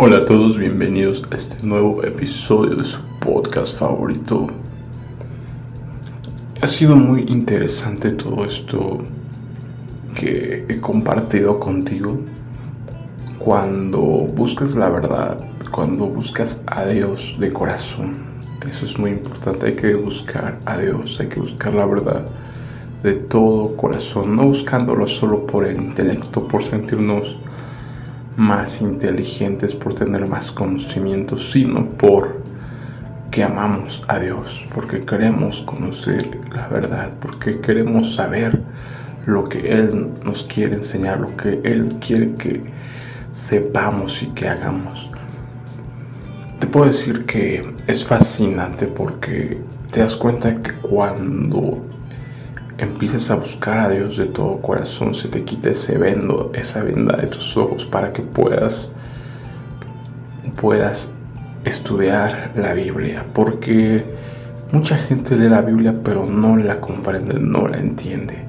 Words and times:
Hola 0.00 0.18
a 0.18 0.24
todos, 0.26 0.56
bienvenidos 0.56 1.24
a 1.32 1.34
este 1.34 1.60
nuevo 1.66 2.04
episodio 2.04 2.76
de 2.76 2.84
su 2.84 3.00
podcast 3.18 3.76
favorito. 3.80 4.46
Ha 6.60 6.66
sido 6.68 6.94
muy 6.94 7.22
interesante 7.22 8.12
todo 8.12 8.44
esto 8.44 8.98
que 10.14 10.64
he 10.68 10.80
compartido 10.80 11.58
contigo. 11.58 12.16
Cuando 13.40 13.98
buscas 13.98 14.76
la 14.76 14.88
verdad, 14.88 15.44
cuando 15.72 16.06
buscas 16.06 16.62
a 16.66 16.84
Dios 16.86 17.36
de 17.40 17.52
corazón, 17.52 18.22
eso 18.70 18.84
es 18.86 18.96
muy 19.00 19.10
importante. 19.10 19.66
Hay 19.66 19.74
que 19.74 19.94
buscar 19.96 20.60
a 20.64 20.78
Dios, 20.78 21.18
hay 21.18 21.26
que 21.26 21.40
buscar 21.40 21.74
la 21.74 21.86
verdad 21.86 22.24
de 23.02 23.16
todo 23.16 23.76
corazón, 23.76 24.36
no 24.36 24.46
buscándolo 24.46 25.08
solo 25.08 25.44
por 25.44 25.66
el 25.66 25.82
intelecto, 25.82 26.46
por 26.46 26.62
sentirnos 26.62 27.36
más 28.38 28.80
inteligentes, 28.80 29.74
por 29.74 29.94
tener 29.94 30.24
más 30.26 30.52
conocimientos, 30.52 31.50
sino 31.50 31.88
por 31.88 32.40
que 33.32 33.42
amamos 33.42 34.02
a 34.06 34.20
Dios, 34.20 34.64
porque 34.72 35.04
queremos 35.04 35.60
conocer 35.62 36.38
la 36.52 36.68
verdad, 36.68 37.12
porque 37.20 37.60
queremos 37.60 38.14
saber 38.14 38.62
lo 39.26 39.48
que 39.48 39.70
Él 39.70 40.08
nos 40.24 40.44
quiere 40.44 40.76
enseñar, 40.76 41.20
lo 41.20 41.36
que 41.36 41.60
Él 41.64 41.96
quiere 41.98 42.32
que 42.34 42.62
sepamos 43.32 44.22
y 44.22 44.26
que 44.28 44.48
hagamos. 44.48 45.10
Te 46.60 46.68
puedo 46.68 46.86
decir 46.86 47.26
que 47.26 47.74
es 47.88 48.04
fascinante 48.04 48.86
porque 48.86 49.60
te 49.90 50.00
das 50.00 50.14
cuenta 50.14 50.62
que 50.62 50.72
cuando 50.74 51.84
empieces 52.78 53.30
a 53.30 53.34
buscar 53.34 53.78
a 53.78 53.88
Dios 53.88 54.16
de 54.16 54.26
todo 54.26 54.60
corazón, 54.62 55.12
se 55.12 55.28
te 55.28 55.44
quita 55.44 55.70
ese 55.70 55.98
vendo, 55.98 56.52
esa 56.54 56.82
venda 56.82 57.16
de 57.16 57.26
tus 57.26 57.56
ojos 57.56 57.84
para 57.84 58.12
que 58.12 58.22
puedas, 58.22 58.88
puedas 60.60 61.10
estudiar 61.64 62.52
la 62.56 62.72
Biblia. 62.74 63.26
Porque 63.34 64.04
mucha 64.70 64.96
gente 64.96 65.36
lee 65.36 65.48
la 65.48 65.60
Biblia 65.60 65.94
pero 66.02 66.24
no 66.24 66.56
la 66.56 66.80
comprende, 66.80 67.38
no 67.40 67.66
la 67.66 67.78
entiende. 67.78 68.46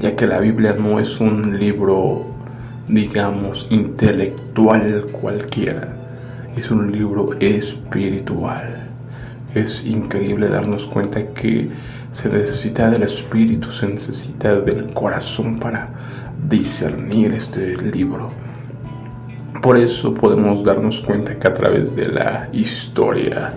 Ya 0.00 0.14
que 0.14 0.26
la 0.26 0.38
Biblia 0.38 0.76
no 0.78 1.00
es 1.00 1.18
un 1.20 1.58
libro, 1.58 2.26
digamos, 2.86 3.66
intelectual 3.70 5.06
cualquiera. 5.10 5.96
Es 6.54 6.70
un 6.70 6.92
libro 6.92 7.30
espiritual. 7.40 8.88
Es 9.54 9.82
increíble 9.86 10.50
darnos 10.50 10.86
cuenta 10.86 11.28
que 11.28 11.70
se 12.16 12.30
necesita 12.30 12.88
del 12.88 13.02
espíritu, 13.02 13.70
se 13.70 13.86
necesita 13.86 14.54
del 14.60 14.86
corazón 14.94 15.58
para 15.58 15.90
discernir 16.48 17.32
este 17.32 17.76
libro. 17.76 18.30
Por 19.60 19.76
eso 19.76 20.14
podemos 20.14 20.64
darnos 20.64 21.02
cuenta 21.02 21.38
que 21.38 21.46
a 21.46 21.52
través 21.52 21.94
de 21.94 22.08
la 22.08 22.48
historia 22.52 23.52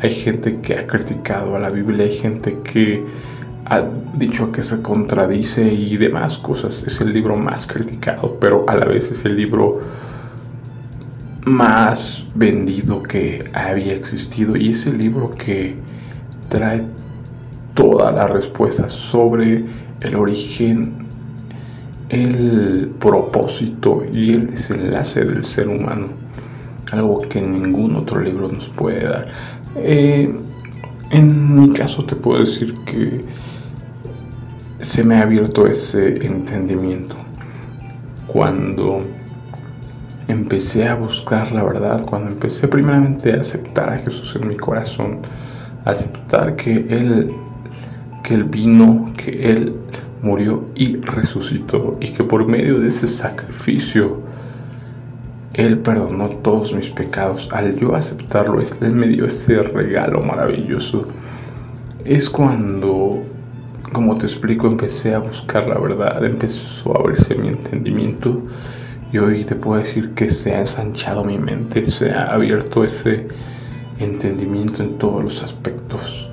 hay 0.00 0.10
gente 0.10 0.60
que 0.60 0.78
ha 0.78 0.86
criticado 0.86 1.56
a 1.56 1.58
la 1.58 1.70
Biblia, 1.70 2.04
hay 2.04 2.12
gente 2.12 2.60
que 2.62 3.04
ha 3.64 3.82
dicho 4.14 4.52
que 4.52 4.62
se 4.62 4.80
contradice 4.80 5.64
y 5.64 5.96
demás 5.96 6.38
cosas. 6.38 6.84
Es 6.86 7.00
el 7.00 7.12
libro 7.12 7.34
más 7.34 7.66
criticado, 7.66 8.38
pero 8.40 8.64
a 8.68 8.76
la 8.76 8.84
vez 8.84 9.10
es 9.10 9.24
el 9.24 9.36
libro 9.36 9.80
más 11.44 12.24
vendido 12.36 13.02
que 13.02 13.50
había 13.52 13.94
existido 13.94 14.54
y 14.54 14.70
es 14.70 14.86
el 14.86 14.96
libro 14.96 15.32
que 15.32 15.74
trae 16.48 16.84
toda 17.74 18.12
la 18.12 18.26
respuesta 18.26 18.88
sobre 18.88 19.64
el 20.00 20.16
origen, 20.16 21.06
el 22.08 22.92
propósito 22.98 24.04
y 24.12 24.34
el 24.34 24.50
desenlace 24.50 25.24
del 25.24 25.44
ser 25.44 25.68
humano. 25.68 26.08
Algo 26.92 27.22
que 27.22 27.40
ningún 27.40 27.96
otro 27.96 28.20
libro 28.20 28.48
nos 28.48 28.68
puede 28.68 29.04
dar. 29.04 29.26
Eh, 29.76 30.32
en 31.10 31.60
mi 31.60 31.70
caso 31.70 32.04
te 32.04 32.14
puedo 32.14 32.40
decir 32.40 32.74
que 32.84 33.24
se 34.78 35.02
me 35.02 35.16
ha 35.16 35.22
abierto 35.22 35.66
ese 35.66 36.24
entendimiento 36.24 37.16
cuando 38.26 39.02
empecé 40.28 40.88
a 40.88 40.94
buscar 40.94 41.52
la 41.52 41.62
verdad, 41.64 42.04
cuando 42.06 42.30
empecé 42.30 42.68
primeramente 42.68 43.32
a 43.32 43.40
aceptar 43.40 43.90
a 43.90 43.98
Jesús 43.98 44.36
en 44.36 44.48
mi 44.48 44.56
corazón, 44.56 45.20
aceptar 45.84 46.56
que 46.56 46.86
Él 46.88 47.32
que 48.24 48.34
Él 48.34 48.44
vino, 48.44 49.12
que 49.16 49.50
Él 49.50 49.76
murió 50.22 50.64
y 50.74 50.96
resucitó 50.96 51.98
y 52.00 52.08
que 52.08 52.24
por 52.24 52.46
medio 52.48 52.80
de 52.80 52.88
ese 52.88 53.06
sacrificio 53.06 54.22
Él 55.52 55.78
perdonó 55.78 56.30
todos 56.30 56.74
mis 56.74 56.90
pecados. 56.90 57.48
Al 57.52 57.78
yo 57.78 57.94
aceptarlo, 57.94 58.60
Él 58.80 58.94
me 58.94 59.06
dio 59.06 59.26
ese 59.26 59.62
regalo 59.62 60.20
maravilloso. 60.22 61.06
Es 62.04 62.28
cuando, 62.28 63.22
como 63.92 64.16
te 64.16 64.26
explico, 64.26 64.66
empecé 64.66 65.14
a 65.14 65.18
buscar 65.18 65.68
la 65.68 65.78
verdad, 65.78 66.24
empezó 66.24 66.96
a 66.96 67.00
abrirse 67.00 67.34
mi 67.34 67.48
entendimiento 67.48 68.42
y 69.12 69.18
hoy 69.18 69.44
te 69.44 69.54
puedo 69.54 69.80
decir 69.80 70.12
que 70.14 70.28
se 70.30 70.54
ha 70.54 70.60
ensanchado 70.60 71.24
mi 71.24 71.38
mente, 71.38 71.86
se 71.86 72.10
ha 72.10 72.32
abierto 72.32 72.84
ese 72.84 73.28
entendimiento 73.98 74.82
en 74.82 74.98
todos 74.98 75.22
los 75.22 75.42
aspectos. 75.42 76.30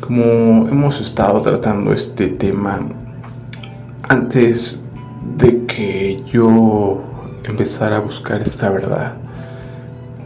Como 0.00 0.68
hemos 0.68 1.00
estado 1.00 1.42
tratando 1.42 1.92
este 1.92 2.28
tema 2.28 2.80
antes 4.08 4.80
de 5.36 5.66
que 5.66 6.22
yo 6.24 7.02
empezara 7.44 7.96
a 7.96 8.00
buscar 8.00 8.40
esta 8.40 8.70
verdad, 8.70 9.16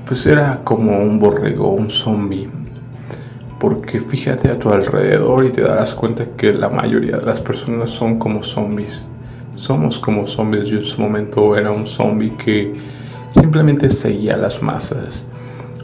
pues 0.06 0.26
era 0.26 0.60
como 0.62 0.98
un 0.98 1.18
borrego, 1.18 1.70
un 1.70 1.90
zombie. 1.90 2.48
Porque 3.58 4.00
fíjate 4.00 4.50
a 4.50 4.58
tu 4.58 4.70
alrededor 4.70 5.46
y 5.46 5.50
te 5.50 5.62
darás 5.62 5.94
cuenta 5.94 6.26
que 6.36 6.52
la 6.52 6.68
mayoría 6.68 7.16
de 7.16 7.26
las 7.26 7.40
personas 7.40 7.90
son 7.90 8.18
como 8.18 8.42
zombies. 8.42 9.02
Somos 9.56 9.98
como 9.98 10.26
zombies. 10.26 10.66
Yo 10.66 10.78
en 10.78 10.84
su 10.84 11.00
momento 11.00 11.56
era 11.56 11.70
un 11.70 11.86
zombie 11.86 12.36
que 12.36 12.74
simplemente 13.30 13.88
seguía 13.90 14.36
las 14.36 14.62
masas 14.62 15.22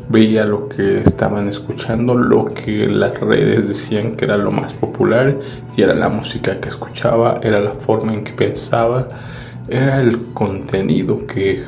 veía 0.09 0.45
lo 0.45 0.69
que 0.69 1.01
estaban 1.01 1.49
escuchando, 1.49 2.15
lo 2.15 2.47
que 2.47 2.87
las 2.87 3.19
redes 3.21 3.69
decían 3.69 4.17
que 4.17 4.25
era 4.25 4.37
lo 4.37 4.51
más 4.51 4.73
popular 4.73 5.37
y 5.77 5.83
era 5.83 5.95
la 5.95 6.09
música 6.09 6.61
que 6.61 6.69
escuchaba, 6.69 7.41
era 7.43 7.61
la 7.61 7.73
forma 7.73 8.15
en 8.15 8.25
que 8.25 8.33
pensaba, 8.33 9.09
era 9.69 10.01
el 10.01 10.33
contenido 10.33 11.27
que, 11.27 11.63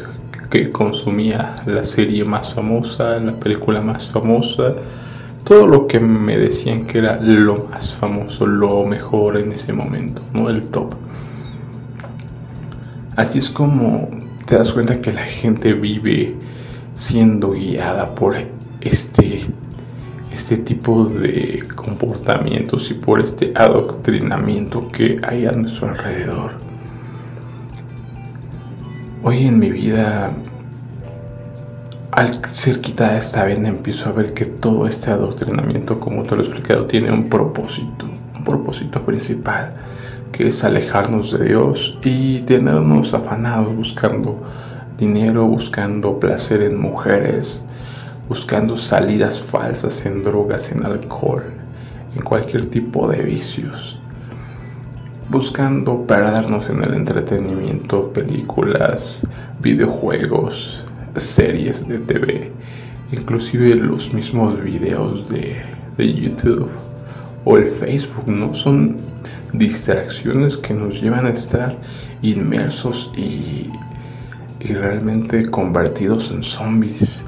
que 0.50 0.70
consumía 0.70 1.54
la 1.66 1.84
serie 1.84 2.24
más 2.24 2.54
famosa, 2.54 3.18
la 3.20 3.34
película 3.34 3.80
más 3.80 4.10
famosa, 4.10 4.74
todo 5.44 5.66
lo 5.66 5.86
que 5.86 6.00
me 6.00 6.36
decían 6.38 6.86
que 6.86 6.98
era 6.98 7.20
lo 7.20 7.68
más 7.70 7.96
famoso, 7.96 8.46
lo 8.46 8.84
mejor 8.84 9.38
en 9.38 9.52
ese 9.52 9.72
momento, 9.72 10.22
no 10.32 10.48
el 10.48 10.62
top. 10.70 10.94
Así 13.16 13.38
es 13.38 13.50
como 13.50 14.08
te 14.46 14.56
das 14.56 14.72
cuenta 14.72 15.00
que 15.00 15.12
la 15.12 15.24
gente 15.24 15.74
vive 15.74 16.34
siendo 16.94 17.52
guiada 17.52 18.14
por 18.14 18.36
este, 18.80 19.44
este 20.32 20.56
tipo 20.58 21.04
de 21.04 21.64
comportamientos 21.74 22.90
y 22.90 22.94
por 22.94 23.20
este 23.20 23.52
adoctrinamiento 23.54 24.88
que 24.88 25.18
hay 25.22 25.46
a 25.46 25.52
nuestro 25.52 25.88
alrededor. 25.88 26.52
Hoy 29.22 29.46
en 29.46 29.58
mi 29.58 29.70
vida, 29.70 30.32
al 32.12 32.44
ser 32.46 32.80
quitada 32.80 33.18
esta 33.18 33.44
venda, 33.44 33.68
empiezo 33.68 34.08
a 34.08 34.12
ver 34.12 34.32
que 34.32 34.46
todo 34.46 34.86
este 34.86 35.10
adoctrinamiento, 35.10 36.00
como 36.00 36.22
te 36.22 36.36
lo 36.36 36.42
he 36.42 36.46
explicado, 36.46 36.86
tiene 36.86 37.12
un 37.12 37.28
propósito, 37.28 38.06
un 38.34 38.44
propósito 38.44 39.04
principal, 39.04 39.74
que 40.32 40.48
es 40.48 40.64
alejarnos 40.64 41.32
de 41.32 41.46
Dios 41.46 41.96
y 42.02 42.40
tenernos 42.40 43.12
afanados 43.14 43.74
buscando 43.74 44.42
dinero, 44.98 45.46
buscando 45.46 46.18
placer 46.20 46.62
en 46.62 46.80
mujeres, 46.80 47.62
buscando 48.28 48.76
salidas 48.76 49.40
falsas 49.40 50.04
en 50.06 50.22
drogas, 50.22 50.70
en 50.70 50.84
alcohol, 50.84 51.42
en 52.14 52.22
cualquier 52.22 52.66
tipo 52.66 53.08
de 53.08 53.22
vicios, 53.22 53.98
buscando 55.28 56.06
perdernos 56.06 56.68
en 56.68 56.82
el 56.84 56.94
entretenimiento, 56.94 58.12
películas, 58.12 59.22
videojuegos, 59.60 60.84
series 61.16 61.86
de 61.88 61.98
TV, 61.98 62.52
inclusive 63.12 63.74
los 63.74 64.12
mismos 64.12 64.62
videos 64.62 65.28
de, 65.28 65.56
de 65.96 66.14
YouTube 66.14 66.70
o 67.44 67.56
el 67.56 67.68
Facebook, 67.68 68.28
¿no? 68.28 68.54
Son 68.54 68.96
distracciones 69.52 70.56
que 70.56 70.74
nos 70.74 71.00
llevan 71.00 71.26
a 71.26 71.30
estar 71.30 71.76
inmersos 72.22 73.12
y 73.16 73.70
y 74.60 74.74
realmente 74.74 75.50
convertidos 75.50 76.30
en 76.30 76.42
zombies. 76.42 77.18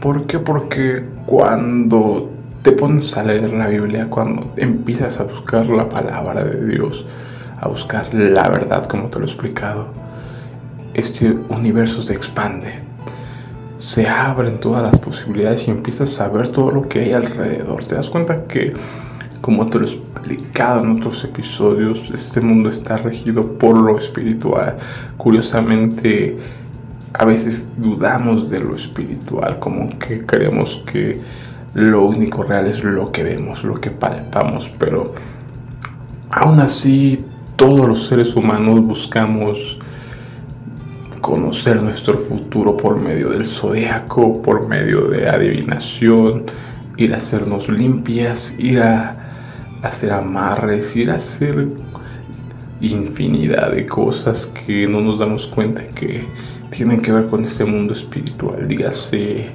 ¿Por 0.00 0.26
qué? 0.26 0.38
Porque 0.38 1.04
cuando 1.26 2.30
te 2.62 2.72
pones 2.72 3.16
a 3.16 3.24
leer 3.24 3.52
la 3.52 3.66
Biblia, 3.66 4.08
cuando 4.08 4.52
empiezas 4.56 5.18
a 5.18 5.24
buscar 5.24 5.66
la 5.66 5.88
palabra 5.88 6.44
de 6.44 6.66
Dios, 6.66 7.04
a 7.60 7.68
buscar 7.68 8.14
la 8.14 8.48
verdad, 8.48 8.86
como 8.86 9.08
te 9.08 9.18
lo 9.18 9.26
he 9.26 9.28
explicado, 9.28 9.88
este 10.94 11.32
universo 11.48 12.00
se 12.00 12.14
expande, 12.14 12.72
se 13.78 14.08
abren 14.08 14.58
todas 14.60 14.82
las 14.82 14.98
posibilidades 14.98 15.68
y 15.68 15.70
empiezas 15.70 16.20
a 16.20 16.28
ver 16.28 16.48
todo 16.48 16.70
lo 16.70 16.88
que 16.88 17.00
hay 17.00 17.12
alrededor. 17.12 17.82
Te 17.82 17.96
das 17.96 18.08
cuenta 18.08 18.44
que, 18.44 18.72
como 19.40 19.66
te 19.66 19.78
lo 19.78 19.86
he 19.86 19.90
explicado 19.90 20.84
en 20.84 20.90
otros 20.92 21.24
episodios, 21.24 22.10
este 22.12 22.40
mundo 22.40 22.68
está 22.68 22.98
regido 22.98 23.58
por 23.58 23.76
lo 23.76 23.98
espiritual. 23.98 24.76
Curiosamente, 25.16 26.36
a 27.14 27.24
veces 27.24 27.66
dudamos 27.78 28.50
de 28.50 28.60
lo 28.60 28.74
espiritual, 28.74 29.58
como 29.58 29.88
que 29.98 30.24
creemos 30.26 30.82
que 30.86 31.20
lo 31.74 32.04
único 32.04 32.42
real 32.42 32.66
es 32.66 32.82
lo 32.84 33.10
que 33.12 33.22
vemos, 33.22 33.64
lo 33.64 33.74
que 33.74 33.90
palpamos, 33.90 34.68
pero 34.78 35.14
aún 36.30 36.60
así 36.60 37.24
todos 37.56 37.86
los 37.86 38.06
seres 38.06 38.34
humanos 38.36 38.80
buscamos 38.80 39.78
conocer 41.20 41.82
nuestro 41.82 42.18
futuro 42.18 42.76
por 42.76 42.98
medio 42.98 43.28
del 43.28 43.44
zodiaco, 43.44 44.40
por 44.42 44.66
medio 44.66 45.08
de 45.08 45.28
adivinación, 45.28 46.44
ir 47.00 47.14
a 47.14 47.16
hacernos 47.16 47.68
limpias, 47.68 48.54
ir 48.58 48.80
a 48.80 49.16
hacer 49.82 50.12
amarres, 50.12 50.94
ir 50.94 51.10
a 51.10 51.16
hacer 51.16 51.68
infinidad 52.82 53.72
de 53.72 53.86
cosas 53.86 54.46
que 54.46 54.86
no 54.86 55.00
nos 55.00 55.18
damos 55.18 55.46
cuenta 55.46 55.82
que 55.88 56.24
tienen 56.70 57.00
que 57.00 57.12
ver 57.12 57.26
con 57.26 57.44
este 57.44 57.64
mundo 57.64 57.92
espiritual, 57.92 58.68
dígase 58.68 59.46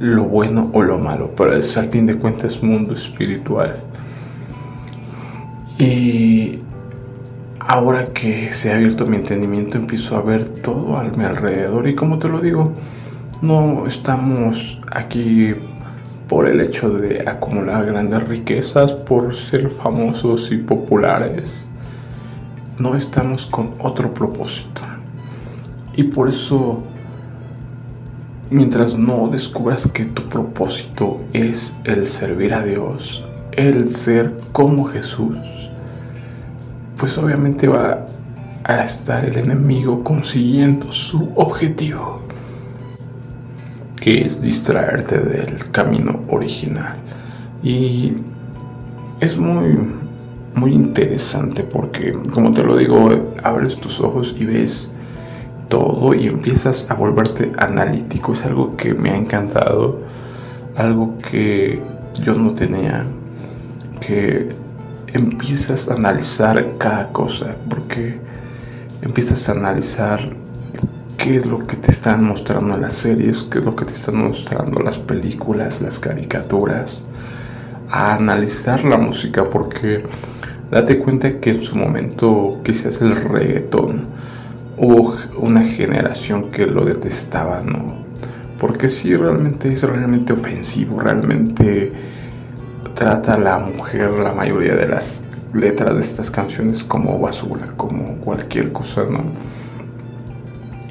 lo 0.00 0.24
bueno 0.24 0.70
o 0.74 0.82
lo 0.82 0.98
malo, 0.98 1.30
pero 1.36 1.54
es 1.54 1.76
al 1.76 1.88
fin 1.90 2.06
de 2.06 2.16
cuentas 2.16 2.62
mundo 2.62 2.94
espiritual. 2.94 3.82
Y 5.78 6.58
ahora 7.60 8.06
que 8.12 8.52
se 8.52 8.72
ha 8.72 8.76
abierto 8.76 9.06
mi 9.06 9.16
entendimiento, 9.16 9.78
empiezo 9.78 10.16
a 10.16 10.22
ver 10.22 10.48
todo 10.48 10.96
a 10.96 11.04
mi 11.04 11.24
alrededor 11.24 11.88
y 11.88 11.94
como 11.94 12.18
te 12.18 12.28
lo 12.28 12.40
digo, 12.40 12.72
no 13.40 13.86
estamos 13.86 14.80
aquí 14.90 15.54
por 16.30 16.48
el 16.48 16.60
hecho 16.60 16.88
de 16.90 17.24
acumular 17.26 17.86
grandes 17.86 18.22
riquezas, 18.28 18.92
por 18.92 19.34
ser 19.34 19.68
famosos 19.68 20.52
y 20.52 20.58
populares. 20.58 21.52
No 22.78 22.94
estamos 22.94 23.46
con 23.46 23.74
otro 23.80 24.14
propósito. 24.14 24.82
Y 25.96 26.04
por 26.04 26.28
eso, 26.28 26.84
mientras 28.48 28.96
no 28.96 29.26
descubras 29.26 29.88
que 29.88 30.04
tu 30.04 30.22
propósito 30.28 31.20
es 31.32 31.74
el 31.82 32.06
servir 32.06 32.54
a 32.54 32.62
Dios, 32.62 33.24
el 33.50 33.90
ser 33.90 34.32
como 34.52 34.84
Jesús, 34.84 35.36
pues 36.96 37.18
obviamente 37.18 37.66
va 37.66 38.06
a 38.62 38.84
estar 38.84 39.24
el 39.24 39.36
enemigo 39.36 40.04
consiguiendo 40.04 40.92
su 40.92 41.32
objetivo, 41.34 42.22
que 44.00 44.22
es 44.22 44.40
distraerte 44.40 45.18
del 45.18 45.70
camino 45.70 46.20
original. 46.28 46.96
Y 47.62 48.14
es 49.20 49.36
muy, 49.36 49.78
muy 50.54 50.72
interesante 50.72 51.62
porque, 51.62 52.18
como 52.32 52.52
te 52.52 52.62
lo 52.62 52.76
digo, 52.76 53.10
abres 53.44 53.76
tus 53.76 54.00
ojos 54.00 54.34
y 54.38 54.46
ves 54.46 54.90
todo 55.68 56.14
y 56.14 56.26
empiezas 56.26 56.90
a 56.90 56.94
volverte 56.94 57.52
analítico. 57.58 58.32
Es 58.32 58.44
algo 58.44 58.74
que 58.76 58.94
me 58.94 59.10
ha 59.10 59.16
encantado, 59.16 60.00
algo 60.76 61.18
que 61.18 61.82
yo 62.24 62.34
no 62.34 62.54
tenía, 62.54 63.04
que 64.00 64.48
empiezas 65.12 65.88
a 65.88 65.94
analizar 65.94 66.78
cada 66.78 67.08
cosa, 67.12 67.54
porque 67.68 68.18
empiezas 69.02 69.48
a 69.48 69.52
analizar 69.52 70.20
qué 71.22 71.36
es 71.36 71.46
lo 71.46 71.58
que 71.66 71.76
te 71.76 71.90
están 71.90 72.24
mostrando 72.24 72.78
las 72.78 72.94
series, 72.94 73.42
qué 73.44 73.58
es 73.58 73.64
lo 73.64 73.76
que 73.76 73.84
te 73.84 73.92
están 73.92 74.16
mostrando 74.16 74.80
las 74.80 74.98
películas, 74.98 75.82
las 75.82 76.00
caricaturas, 76.00 77.04
analizar 77.90 78.84
la 78.84 78.96
música, 78.96 79.44
porque 79.44 80.02
date 80.70 80.98
cuenta 80.98 81.38
que 81.38 81.50
en 81.50 81.62
su 81.62 81.76
momento 81.76 82.60
quizás 82.64 83.02
el 83.02 83.16
reggaetón 83.16 84.06
hubo 84.78 85.14
una 85.36 85.62
generación 85.62 86.50
que 86.50 86.66
lo 86.66 86.86
detestaba, 86.86 87.60
¿no? 87.60 87.96
Porque 88.58 88.88
sí, 88.88 89.14
realmente 89.14 89.70
es 89.70 89.82
realmente 89.82 90.32
ofensivo, 90.32 91.00
realmente 91.00 91.92
trata 92.94 93.34
a 93.34 93.38
la 93.38 93.58
mujer 93.58 94.10
la 94.18 94.32
mayoría 94.32 94.74
de 94.74 94.88
las 94.88 95.22
letras 95.52 95.94
de 95.94 96.00
estas 96.00 96.30
canciones 96.30 96.82
como 96.82 97.18
basura, 97.18 97.66
como 97.76 98.16
cualquier 98.16 98.72
cosa, 98.72 99.02
¿no? 99.04 99.59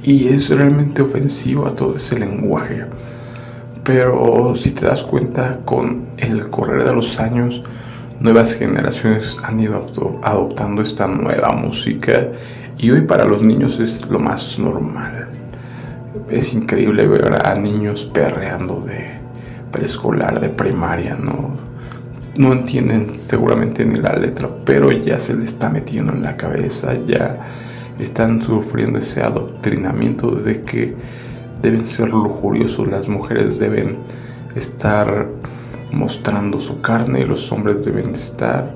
Y 0.04 0.28
es 0.30 0.50
realmente 0.50 1.02
ofensivo 1.02 1.68
a 1.68 1.76
todo 1.76 1.96
ese 1.96 2.18
lenguaje. 2.18 2.86
Pero 3.84 4.54
si 4.56 4.72
te 4.72 4.86
das 4.86 5.04
cuenta, 5.04 5.60
con 5.66 6.08
el 6.18 6.50
correr 6.50 6.84
de 6.84 6.94
los 6.94 7.20
años, 7.20 7.62
nuevas 8.20 8.54
generaciones 8.54 9.38
han 9.44 9.60
ido 9.60 9.90
adoptando 10.24 10.82
esta 10.82 11.08
nueva 11.08 11.52
música 11.52 12.28
y 12.78 12.92
hoy 12.92 13.02
para 13.02 13.26
los 13.26 13.42
niños 13.42 13.80
es 13.80 14.06
lo 14.10 14.20
más 14.20 14.58
normal. 14.60 15.28
Es 16.30 16.54
increíble 16.54 17.08
ver 17.08 17.46
a 17.46 17.56
niños 17.56 18.06
perreando 18.06 18.82
de 18.82 19.06
preescolar, 19.72 20.40
de 20.40 20.50
primaria, 20.50 21.16
¿no? 21.16 21.70
no 22.40 22.54
entienden 22.54 23.18
seguramente 23.18 23.84
ni 23.84 24.00
la 24.00 24.14
letra, 24.16 24.50
pero 24.66 24.92
ya 24.92 25.20
se 25.20 25.36
les 25.36 25.50
está 25.50 25.70
metiendo 25.70 26.14
en 26.14 26.22
la 26.22 26.38
cabeza, 26.38 26.94
ya 27.06 27.38
están 28.00 28.42
sufriendo 28.42 29.00
ese 29.00 29.22
adoctrinamiento 29.22 30.32
de 30.32 30.62
que 30.62 30.96
deben 31.62 31.86
ser 31.86 32.10
lujuriosos, 32.10 32.88
las 32.88 33.08
mujeres 33.08 33.60
deben 33.60 33.98
estar 34.56 35.28
mostrando 35.92 36.60
su 36.60 36.82
carne 36.82 37.22
y 37.22 37.26
los 37.26 37.52
hombres 37.52 37.84
deben 37.84 38.12
estar 38.12 38.74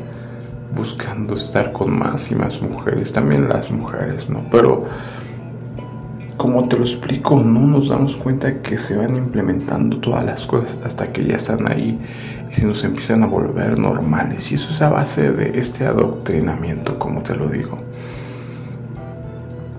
buscando 0.75 1.36
estar 1.36 1.72
con 1.72 1.98
más 1.98 2.31
y 2.31 2.36
más 2.36 2.62
mujeres, 2.62 3.14
también 3.14 3.48
las 3.48 3.72
mujeres, 3.72 4.30
¿no? 4.30 4.44
Pero 4.52 4.86
como 6.38 6.68
te 6.68 6.78
lo 6.78 6.84
explico, 6.84 7.40
no 7.40 7.62
nos 7.62 7.90
damos 7.90 8.18
cuenta 8.18 8.62
que 8.62 8.78
se 8.78 8.98
van 8.98 9.16
implementando 9.16 10.00
todas 10.00 10.26
las 10.26 10.46
cosas 10.46 10.78
hasta 10.84 11.12
que 11.12 11.26
ya 11.26 11.36
están 11.36 11.72
ahí 11.72 12.00
y 12.52 12.56
se 12.56 12.66
nos 12.66 12.84
empiezan 12.84 13.24
a 13.24 13.28
volver 13.28 13.78
normales. 13.78 14.52
Y 14.52 14.56
eso 14.56 14.74
es 14.74 14.81
a 14.81 14.90
base 14.90 15.31
de 15.31 15.58
este 15.58 15.86
adoctrinamiento, 15.86 16.98
como 16.98 17.22
te 17.22 17.36
lo 17.36 17.48
digo. 17.48 17.82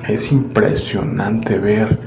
Es 0.09 0.31
impresionante 0.33 1.59
ver 1.59 1.99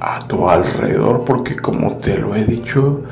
a 0.00 0.26
tu 0.26 0.48
alrededor 0.48 1.24
porque 1.24 1.56
como 1.56 1.96
te 1.96 2.18
lo 2.18 2.34
he 2.34 2.44
dicho, 2.44 3.02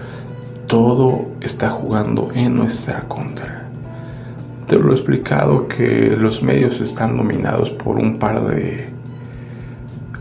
todo 0.67 1.27
está 1.41 1.71
jugando 1.71 2.31
en 2.35 2.57
nuestra 2.57 3.03
contra. 3.03 3.69
Te 4.67 4.77
lo 4.77 4.91
he 4.91 4.95
explicado 4.95 5.69
que 5.69 6.17
los 6.17 6.43
medios 6.43 6.81
están 6.81 7.17
dominados 7.17 7.71
por 7.71 7.97
un 7.97 8.19
par 8.19 8.45
de 8.47 8.89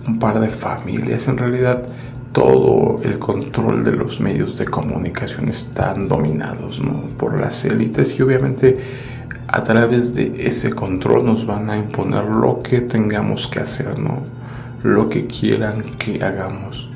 un 0.07 0.19
par 0.19 0.39
de 0.39 0.49
familias. 0.49 1.27
En 1.27 1.37
realidad 1.37 1.83
todo 2.31 3.01
el 3.03 3.17
control 3.19 3.83
de 3.83 3.91
los 3.93 4.19
medios 4.19 4.57
de 4.57 4.65
comunicación 4.65 5.49
están 5.49 6.07
dominados 6.07 6.81
por 7.17 7.39
las 7.39 7.65
élites 7.65 8.17
y 8.19 8.21
obviamente 8.21 8.77
a 9.47 9.63
través 9.63 10.13
de 10.13 10.45
ese 10.45 10.69
control 10.69 11.25
nos 11.25 11.45
van 11.45 11.69
a 11.69 11.77
imponer 11.77 12.25
lo 12.25 12.61
que 12.61 12.81
tengamos 12.81 13.47
que 13.47 13.59
hacer, 13.59 13.97
¿no? 13.97 14.21
lo 14.83 15.09
que 15.09 15.25
quieran 15.27 15.83
que 15.97 16.23
hagamos. 16.23 16.89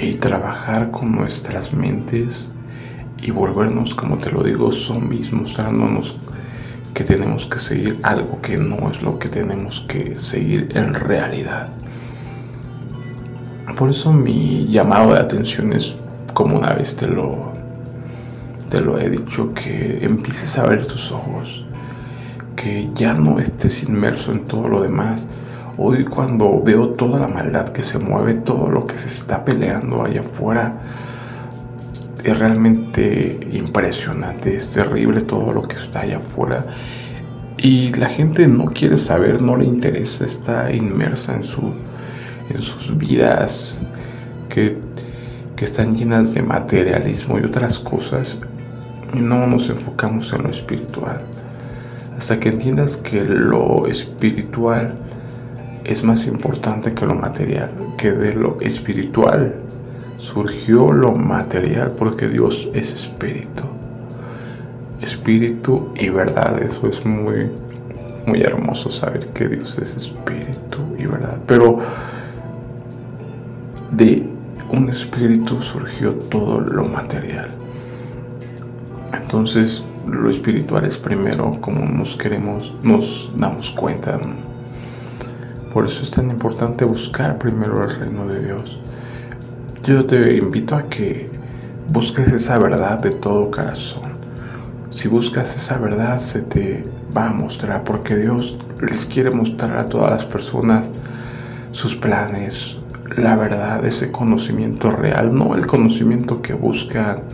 Y 0.00 0.14
trabajar 0.14 0.90
con 0.90 1.12
nuestras 1.12 1.72
mentes 1.72 2.50
y 3.18 3.30
volvernos, 3.30 3.94
como 3.94 4.18
te 4.18 4.30
lo 4.30 4.42
digo, 4.42 4.72
zombies, 4.72 5.32
mostrándonos 5.32 6.18
que 6.94 7.04
tenemos 7.04 7.46
que 7.46 7.58
seguir 7.58 7.98
algo 8.02 8.40
que 8.40 8.56
no 8.56 8.90
es 8.90 9.02
lo 9.02 9.18
que 9.18 9.28
tenemos 9.28 9.80
que 9.88 10.18
seguir 10.18 10.68
en 10.74 10.94
realidad. 10.94 11.70
Por 13.76 13.90
eso 13.90 14.12
mi 14.12 14.66
llamado 14.68 15.14
de 15.14 15.20
atención 15.20 15.72
es, 15.72 15.96
como 16.32 16.58
una 16.58 16.74
vez 16.74 16.94
te 16.94 17.08
lo, 17.08 17.52
te 18.70 18.80
lo 18.80 18.98
he 18.98 19.10
dicho, 19.10 19.52
que 19.52 20.04
empieces 20.04 20.58
a 20.58 20.62
abrir 20.62 20.86
tus 20.86 21.10
ojos, 21.10 21.64
que 22.54 22.90
ya 22.94 23.14
no 23.14 23.38
estés 23.40 23.82
inmerso 23.82 24.32
en 24.32 24.44
todo 24.44 24.68
lo 24.68 24.82
demás. 24.82 25.26
Hoy 25.76 26.04
cuando 26.04 26.62
veo 26.62 26.90
toda 26.90 27.18
la 27.18 27.26
maldad 27.26 27.70
que 27.70 27.82
se 27.82 27.98
mueve, 27.98 28.34
todo 28.34 28.70
lo 28.70 28.86
que 28.86 28.96
se 28.96 29.08
está 29.08 29.44
peleando 29.44 30.04
allá 30.04 30.20
afuera, 30.20 30.78
es 32.22 32.38
realmente 32.38 33.40
impresionante, 33.52 34.56
es 34.56 34.70
terrible 34.70 35.22
todo 35.22 35.52
lo 35.52 35.62
que 35.62 35.76
está 35.76 36.00
allá 36.00 36.18
afuera. 36.18 36.64
Y 37.56 37.92
la 37.94 38.08
gente 38.08 38.46
no 38.46 38.66
quiere 38.66 38.98
saber, 38.98 39.42
no 39.42 39.56
le 39.56 39.64
interesa, 39.64 40.26
está 40.26 40.72
inmersa 40.72 41.34
en 41.34 41.42
su 41.42 41.74
en 42.50 42.62
sus 42.62 42.96
vidas 42.96 43.78
que, 44.48 44.78
están 45.64 45.96
llenas 45.96 46.34
de 46.34 46.42
materialismo 46.42 47.38
y 47.38 47.44
otras 47.44 47.78
cosas, 47.78 48.36
no 49.14 49.46
nos 49.46 49.70
enfocamos 49.70 50.30
en 50.34 50.42
lo 50.42 50.50
espiritual. 50.50 51.22
Hasta 52.18 52.38
que 52.38 52.50
entiendas 52.50 52.98
que 52.98 53.24
lo 53.24 53.86
espiritual 53.86 54.92
es 55.84 56.04
más 56.04 56.26
importante 56.26 56.92
que 56.92 57.06
lo 57.06 57.14
material, 57.14 57.70
que 57.96 58.12
de 58.12 58.34
lo 58.34 58.60
espiritual 58.60 59.54
surgió 60.18 60.92
lo 60.92 61.12
material, 61.12 61.92
porque 61.98 62.28
Dios 62.28 62.68
es 62.74 62.94
espíritu. 62.94 63.62
Espíritu 65.00 65.88
y 65.94 66.10
verdad, 66.10 66.62
eso 66.62 66.88
es 66.88 67.06
muy, 67.06 67.48
muy 68.26 68.42
hermoso 68.42 68.90
saber 68.90 69.28
que 69.28 69.48
Dios 69.48 69.78
es 69.78 69.96
espíritu 69.96 70.78
y 70.98 71.06
verdad. 71.06 71.38
Pero 71.46 71.78
de 73.96 74.28
un 74.70 74.88
espíritu 74.88 75.60
surgió 75.60 76.14
todo 76.14 76.60
lo 76.60 76.84
material. 76.84 77.50
Entonces, 79.12 79.84
lo 80.06 80.28
espiritual 80.28 80.84
es 80.84 80.96
primero, 80.96 81.52
como 81.60 81.84
nos 81.84 82.16
queremos, 82.16 82.74
nos 82.82 83.30
damos 83.36 83.70
cuenta. 83.70 84.18
Por 85.72 85.86
eso 85.86 86.02
es 86.02 86.10
tan 86.10 86.30
importante 86.30 86.84
buscar 86.84 87.38
primero 87.38 87.84
el 87.84 87.96
reino 87.98 88.26
de 88.26 88.44
Dios. 88.44 88.78
Yo 89.84 90.04
te 90.06 90.36
invito 90.36 90.74
a 90.76 90.84
que 90.84 91.30
busques 91.88 92.32
esa 92.32 92.58
verdad 92.58 92.98
de 92.98 93.10
todo 93.10 93.50
corazón. 93.50 94.14
Si 94.90 95.08
buscas 95.08 95.56
esa 95.56 95.78
verdad, 95.78 96.18
se 96.18 96.42
te 96.42 96.84
va 97.16 97.28
a 97.28 97.32
mostrar, 97.32 97.84
porque 97.84 98.16
Dios 98.16 98.56
les 98.80 99.04
quiere 99.06 99.30
mostrar 99.30 99.76
a 99.76 99.88
todas 99.88 100.10
las 100.10 100.26
personas 100.26 100.88
sus 101.72 101.96
planes, 101.96 102.78
la 103.16 103.36
verdad, 103.36 103.84
ese 103.84 104.10
conocimiento 104.10 104.90
real, 104.90 105.34
no 105.34 105.54
el 105.54 105.66
conocimiento 105.66 106.40
que 106.40 106.54
buscan 106.54 107.24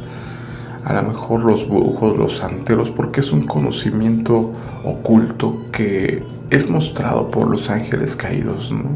a 0.84 0.94
lo 0.94 1.02
mejor 1.02 1.44
los 1.44 1.68
brujos, 1.68 2.18
los 2.18 2.36
santeros, 2.38 2.90
porque 2.90 3.20
es 3.20 3.32
un 3.32 3.46
conocimiento 3.46 4.52
oculto 4.84 5.66
que 5.72 6.24
es 6.48 6.68
mostrado 6.68 7.30
por 7.30 7.48
los 7.48 7.68
ángeles 7.70 8.16
caídos, 8.16 8.72
¿no? 8.72 8.90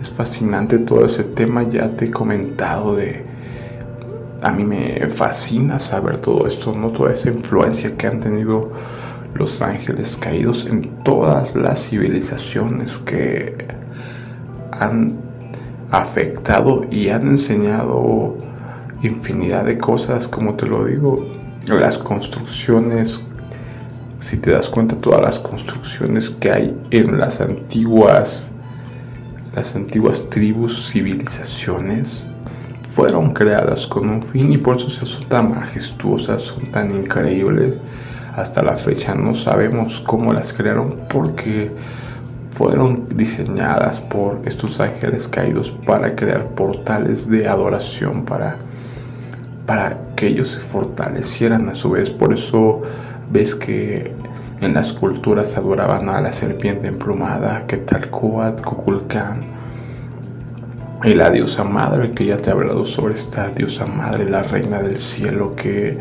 Es 0.00 0.10
fascinante 0.10 0.78
todo 0.78 1.04
ese 1.04 1.24
tema, 1.24 1.62
ya 1.64 1.90
te 1.90 2.06
he 2.06 2.10
comentado 2.10 2.96
de... 2.96 3.24
A 4.40 4.52
mí 4.52 4.64
me 4.64 5.08
fascina 5.10 5.78
saber 5.78 6.18
todo 6.18 6.46
esto, 6.46 6.72
¿no? 6.72 6.90
Toda 6.90 7.12
esa 7.12 7.28
influencia 7.28 7.96
que 7.96 8.06
han 8.06 8.20
tenido 8.20 8.70
los 9.34 9.60
ángeles 9.60 10.16
caídos 10.16 10.66
en 10.66 11.02
todas 11.04 11.54
las 11.54 11.88
civilizaciones 11.88 12.98
que 12.98 13.68
han 14.72 15.27
afectado 15.90 16.82
y 16.90 17.08
han 17.08 17.28
enseñado 17.28 18.36
infinidad 19.02 19.64
de 19.64 19.78
cosas, 19.78 20.28
como 20.28 20.54
te 20.54 20.66
lo 20.66 20.84
digo, 20.84 21.24
las 21.66 21.98
construcciones, 21.98 23.22
si 24.20 24.36
te 24.38 24.50
das 24.50 24.68
cuenta, 24.68 24.96
todas 24.96 25.22
las 25.22 25.38
construcciones 25.38 26.30
que 26.30 26.50
hay 26.50 26.78
en 26.90 27.18
las 27.18 27.40
antiguas, 27.40 28.50
las 29.54 29.74
antiguas 29.74 30.28
tribus, 30.30 30.90
civilizaciones, 30.90 32.26
fueron 32.94 33.32
creadas 33.32 33.86
con 33.86 34.10
un 34.10 34.22
fin 34.22 34.52
y 34.52 34.58
por 34.58 34.76
eso 34.76 34.90
son 34.90 35.28
tan 35.28 35.50
majestuosas, 35.50 36.42
son 36.42 36.70
tan 36.72 36.90
increíbles. 36.90 37.74
Hasta 38.34 38.62
la 38.62 38.76
fecha 38.76 39.14
no 39.14 39.34
sabemos 39.34 40.00
cómo 40.00 40.32
las 40.32 40.52
crearon 40.52 41.02
porque 41.08 41.70
fueron 42.58 43.06
diseñadas 43.14 44.00
por 44.00 44.40
estos 44.44 44.80
ángeles 44.80 45.28
caídos 45.28 45.70
para 45.86 46.16
crear 46.16 46.44
portales 46.48 47.30
de 47.30 47.46
adoración 47.46 48.24
para 48.24 48.56
para 49.64 50.14
que 50.16 50.26
ellos 50.26 50.48
se 50.48 50.60
fortalecieran 50.60 51.68
a 51.68 51.74
su 51.74 51.90
vez. 51.90 52.10
Por 52.10 52.32
eso 52.32 52.80
ves 53.30 53.54
que 53.54 54.12
en 54.62 54.74
las 54.74 54.94
culturas 54.94 55.56
adoraban 55.56 56.08
a 56.08 56.20
la 56.22 56.32
serpiente 56.32 56.88
emplumada, 56.88 57.66
que 57.66 57.76
tal 57.76 58.00
Quetzalcóatl, 58.00 58.64
Kukulcán, 58.64 59.44
y 61.04 61.14
la 61.14 61.28
diosa 61.30 61.64
madre, 61.64 62.12
que 62.12 62.24
ya 62.24 62.38
te 62.38 62.48
he 62.48 62.52
hablado 62.52 62.84
sobre 62.84 63.14
esta 63.14 63.50
diosa 63.50 63.84
madre, 63.84 64.28
la 64.28 64.42
reina 64.42 64.80
del 64.80 64.96
cielo, 64.96 65.54
que 65.54 65.98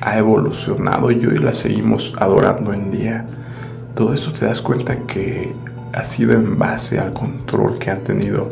ha 0.00 0.18
evolucionado 0.18 1.12
y 1.12 1.24
hoy 1.24 1.38
la 1.38 1.52
seguimos 1.52 2.12
adorando 2.18 2.74
en 2.74 2.90
día. 2.90 3.24
Todo 3.94 4.14
esto 4.14 4.32
te 4.32 4.46
das 4.46 4.60
cuenta 4.60 4.96
que 5.06 5.52
ha 5.92 6.04
sido 6.04 6.32
en 6.32 6.58
base 6.58 6.98
al 6.98 7.12
control 7.12 7.78
que 7.78 7.90
han 7.90 8.00
tenido 8.00 8.48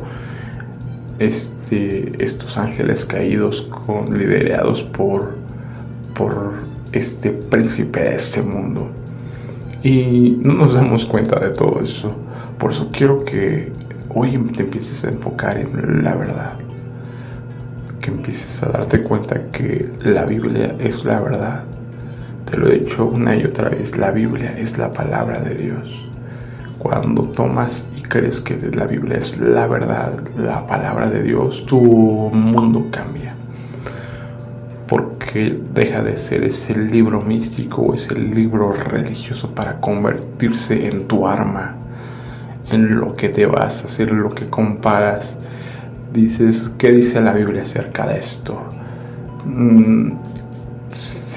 este, 1.18 2.12
estos 2.22 2.58
ángeles 2.58 3.04
caídos 3.04 3.62
con, 3.62 4.18
liderados 4.18 4.82
por, 4.82 5.36
por 6.14 6.54
este 6.92 7.30
príncipe 7.30 8.00
de 8.00 8.16
este 8.16 8.42
mundo. 8.42 8.90
Y 9.82 10.38
no 10.42 10.54
nos 10.54 10.74
damos 10.74 11.06
cuenta 11.06 11.40
de 11.40 11.50
todo 11.50 11.80
eso. 11.80 12.12
Por 12.58 12.72
eso 12.72 12.90
quiero 12.92 13.24
que 13.24 13.72
hoy 14.10 14.36
te 14.56 14.62
empieces 14.62 15.04
a 15.04 15.08
enfocar 15.08 15.56
en 15.56 16.04
la 16.04 16.14
verdad. 16.14 16.58
Que 18.00 18.10
empieces 18.10 18.62
a 18.62 18.70
darte 18.70 19.02
cuenta 19.02 19.50
que 19.50 19.90
la 20.02 20.24
Biblia 20.26 20.76
es 20.78 21.04
la 21.04 21.20
verdad. 21.20 21.64
Te 22.50 22.56
lo 22.56 22.68
he 22.68 22.80
dicho 22.80 23.06
una 23.06 23.36
y 23.36 23.44
otra 23.44 23.68
vez, 23.68 23.96
la 23.96 24.10
Biblia 24.10 24.52
es 24.58 24.76
la 24.76 24.92
palabra 24.92 25.38
de 25.38 25.54
Dios. 25.54 26.04
Cuando 26.80 27.22
tomas 27.28 27.86
crees 28.08 28.40
que 28.40 28.56
la 28.74 28.86
Biblia 28.86 29.18
es 29.18 29.38
la 29.38 29.68
verdad, 29.68 30.20
la 30.36 30.66
palabra 30.66 31.08
de 31.08 31.22
Dios, 31.22 31.64
tu 31.66 31.80
mundo 31.80 32.88
cambia. 32.90 33.36
Porque 34.88 35.56
deja 35.72 36.02
de 36.02 36.16
ser 36.16 36.42
ese 36.42 36.76
libro 36.76 37.22
místico 37.22 37.82
o 37.82 37.94
ese 37.94 38.16
libro 38.16 38.72
religioso 38.72 39.54
para 39.54 39.80
convertirse 39.80 40.88
en 40.88 41.06
tu 41.06 41.28
arma, 41.28 41.76
en 42.68 42.98
lo 42.98 43.14
que 43.14 43.28
te 43.28 43.46
vas 43.46 43.84
a 43.84 43.86
hacer, 43.86 44.10
lo 44.10 44.34
que 44.34 44.50
comparas. 44.50 45.38
Dices, 46.12 46.72
¿qué 46.78 46.90
dice 46.90 47.20
la 47.20 47.32
Biblia 47.32 47.62
acerca 47.62 48.08
de 48.08 48.18
esto? 48.18 48.60
Mm, 49.44 50.14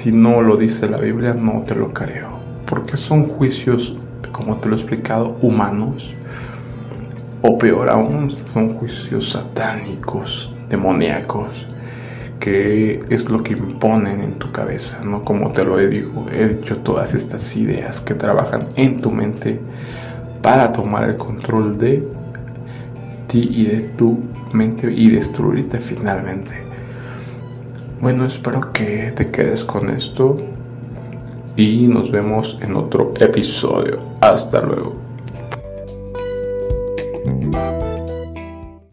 si 0.04 0.12
no 0.12 0.42
lo 0.42 0.58
dice 0.58 0.86
la 0.86 0.98
Biblia, 0.98 1.32
no 1.32 1.62
te 1.62 1.74
lo 1.74 1.94
creo. 1.94 2.28
Porque 2.66 2.94
son 2.94 3.22
juicios, 3.22 3.96
como 4.32 4.56
te 4.56 4.68
lo 4.68 4.76
he 4.76 4.78
explicado, 4.78 5.38
humanos 5.40 6.14
o 7.40 7.56
peor 7.56 7.88
aún, 7.88 8.30
son 8.30 8.74
juicios 8.74 9.30
satánicos, 9.30 10.52
demoníacos, 10.68 11.66
que 12.38 13.02
es 13.08 13.30
lo 13.30 13.42
que 13.42 13.54
imponen 13.54 14.20
en 14.20 14.34
tu 14.34 14.52
cabeza, 14.52 15.00
¿no? 15.02 15.24
Como 15.24 15.52
te 15.52 15.64
lo 15.64 15.80
he 15.80 15.88
dicho, 15.88 16.26
he 16.30 16.48
dicho 16.48 16.76
todas 16.80 17.14
estas 17.14 17.56
ideas 17.56 18.02
que 18.02 18.12
trabajan 18.12 18.66
en 18.76 19.00
tu 19.00 19.10
mente 19.10 19.58
para 20.42 20.70
tomar 20.70 21.08
el 21.08 21.16
control 21.16 21.78
de 21.78 22.06
ti 23.28 23.48
y 23.50 23.64
de 23.64 23.80
tu 23.96 24.22
mente 24.52 24.92
y 24.92 25.08
destruirte 25.12 25.80
finalmente. 25.80 26.63
Bueno, 28.00 28.26
espero 28.26 28.72
que 28.72 29.12
te 29.16 29.30
quedes 29.30 29.64
con 29.64 29.88
esto 29.90 30.36
y 31.56 31.86
nos 31.86 32.10
vemos 32.10 32.58
en 32.60 32.76
otro 32.76 33.14
episodio. 33.18 33.98
Hasta 34.20 34.60
luego. 34.60 35.03